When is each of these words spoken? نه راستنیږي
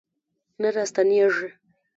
نه 0.61 0.69
راستنیږي 0.75 1.47